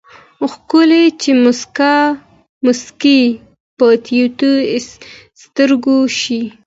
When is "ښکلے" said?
0.51-1.03